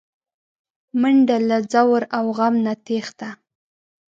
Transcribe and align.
منډه 1.01 1.37
له 1.49 1.57
ځور 1.71 2.01
او 2.17 2.25
غم 2.37 2.55
نه 2.65 2.73
تښته 2.85 3.29